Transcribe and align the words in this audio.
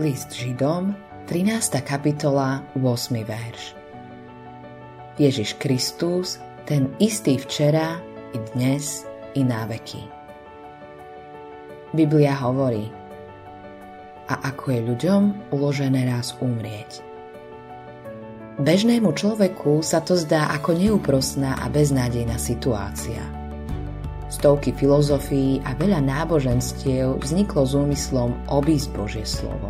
List 0.00 0.32
Židom, 0.32 0.96
13. 1.28 1.84
kapitola, 1.84 2.64
8. 2.72 3.20
verš. 3.20 3.76
Ježiš 5.20 5.60
Kristus, 5.60 6.40
ten 6.64 6.88
istý 6.96 7.36
včera, 7.36 8.00
i 8.32 8.40
dnes, 8.56 9.04
i 9.36 9.44
na 9.44 9.68
veky. 9.68 10.00
Biblia 11.92 12.32
hovorí, 12.32 12.88
a 14.24 14.40
ako 14.40 14.64
je 14.72 14.80
ľuďom 14.88 15.52
uložené 15.52 16.08
raz 16.08 16.32
umrieť. 16.40 17.04
Bežnému 18.56 19.12
človeku 19.12 19.84
sa 19.84 20.00
to 20.00 20.16
zdá 20.16 20.48
ako 20.56 20.80
neúprostná 20.80 21.60
a 21.60 21.68
beznádejná 21.68 22.40
situácia– 22.40 23.20
Stovky 24.30 24.70
filozofií 24.70 25.58
a 25.66 25.74
veľa 25.74 26.06
náboženstiev 26.06 27.18
vzniklo 27.18 27.66
s 27.66 27.74
úmyslom 27.74 28.30
obísť 28.46 28.88
Božie 28.94 29.26
slovo. 29.26 29.66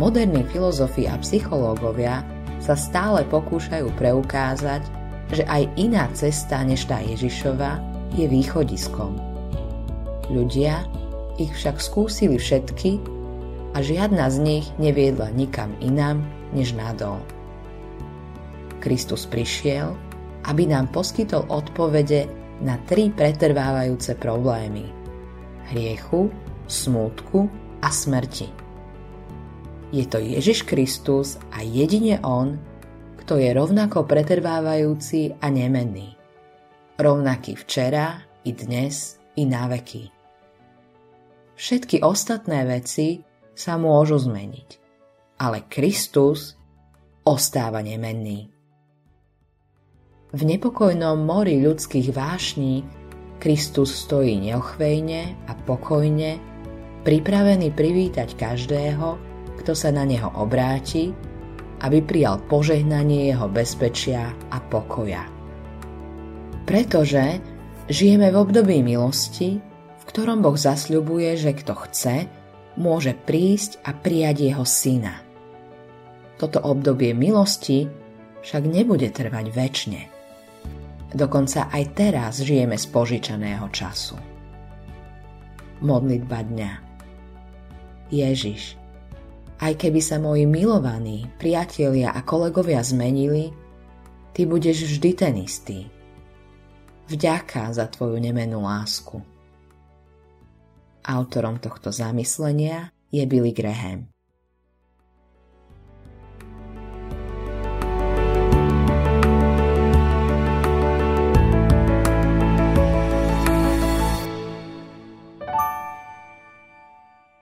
Moderní 0.00 0.40
filozofi 0.48 1.04
a 1.04 1.20
psychológovia 1.20 2.24
sa 2.64 2.72
stále 2.72 3.28
pokúšajú 3.28 3.92
preukázať, 4.00 4.80
že 5.36 5.44
aj 5.44 5.68
iná 5.76 6.08
cesta 6.16 6.64
než 6.64 6.88
tá 6.88 7.04
Ježišova 7.04 7.76
je 8.16 8.24
východiskom. 8.24 9.20
Ľudia 10.32 10.88
ich 11.36 11.52
však 11.52 11.76
skúsili 11.76 12.40
všetky 12.40 13.04
a 13.76 13.84
žiadna 13.84 14.32
z 14.32 14.36
nich 14.40 14.66
neviedla 14.80 15.28
nikam 15.36 15.76
inám 15.84 16.24
než 16.56 16.72
nadol. 16.72 17.20
Kristus 18.80 19.28
prišiel, 19.28 19.92
aby 20.48 20.64
nám 20.72 20.88
poskytol 20.88 21.44
odpovede 21.52 22.39
na 22.60 22.76
tri 22.84 23.08
pretrvávajúce 23.08 24.16
problémy. 24.20 24.84
Hriechu, 25.72 26.28
smútku 26.68 27.48
a 27.80 27.88
smrti. 27.88 28.48
Je 29.90 30.04
to 30.06 30.22
Ježiš 30.22 30.68
Kristus 30.68 31.40
a 31.50 31.64
jedine 31.66 32.22
On, 32.22 32.54
kto 33.18 33.40
je 33.40 33.50
rovnako 33.50 34.06
pretrvávajúci 34.06 35.40
a 35.40 35.50
nemenný. 35.50 36.14
Rovnaký 37.00 37.56
včera, 37.58 38.22
i 38.44 38.52
dnes, 38.52 39.18
i 39.36 39.44
na 39.48 39.68
veky. 39.68 40.08
Všetky 41.56 42.00
ostatné 42.00 42.64
veci 42.64 43.20
sa 43.52 43.76
môžu 43.76 44.16
zmeniť, 44.16 44.68
ale 45.40 45.68
Kristus 45.68 46.56
ostáva 47.24 47.84
nemenný. 47.84 48.59
V 50.30 50.46
nepokojnom 50.46 51.26
mori 51.26 51.58
ľudských 51.58 52.14
vášní 52.14 52.86
Kristus 53.42 54.06
stojí 54.06 54.38
neochvejne 54.38 55.50
a 55.50 55.52
pokojne, 55.66 56.38
pripravený 57.02 57.74
privítať 57.74 58.38
každého, 58.38 59.18
kto 59.58 59.72
sa 59.74 59.90
na 59.90 60.06
neho 60.06 60.30
obráti, 60.38 61.10
aby 61.82 61.98
prijal 62.04 62.38
požehnanie 62.46 63.34
jeho 63.34 63.50
bezpečia 63.50 64.30
a 64.54 64.62
pokoja. 64.62 65.26
Pretože 66.62 67.42
žijeme 67.90 68.30
v 68.30 68.36
období 68.38 68.86
milosti, 68.86 69.58
v 69.98 70.04
ktorom 70.06 70.46
Boh 70.46 70.54
zasľubuje, 70.54 71.34
že 71.42 71.58
kto 71.58 71.74
chce, 71.90 72.30
môže 72.78 73.18
prísť 73.18 73.82
a 73.82 73.90
prijať 73.90 74.46
jeho 74.46 74.62
syna. 74.62 75.26
Toto 76.38 76.62
obdobie 76.62 77.18
milosti 77.18 77.90
však 78.46 78.62
nebude 78.62 79.10
trvať 79.10 79.46
väčšine. 79.50 80.19
Dokonca 81.10 81.66
aj 81.74 81.84
teraz 81.98 82.38
žijeme 82.38 82.78
z 82.78 82.86
požičaného 82.86 83.66
času. 83.74 84.14
Modlitba 85.82 86.44
dňa 86.46 86.72
Ježiš, 88.10 88.74
aj 89.62 89.72
keby 89.78 90.00
sa 90.02 90.18
moji 90.18 90.46
milovaní, 90.46 91.30
priatelia 91.38 92.10
a 92.10 92.20
kolegovia 92.26 92.82
zmenili, 92.82 93.54
ty 94.34 94.46
budeš 94.46 94.86
vždy 94.86 95.10
ten 95.14 95.34
istý. 95.38 95.86
Vďaka 97.10 97.74
za 97.74 97.90
tvoju 97.90 98.18
nemenú 98.22 98.62
lásku. 98.62 99.18
Autorom 101.06 101.58
tohto 101.58 101.90
zamyslenia 101.90 102.94
je 103.10 103.26
Billy 103.26 103.50
Graham. 103.50 104.06